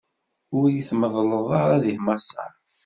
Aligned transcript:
Ur 0.57 0.65
yi-tmeḍleḍ 0.73 1.47
ara 1.61 1.83
di 1.83 1.93
Maṣer! 2.05 2.51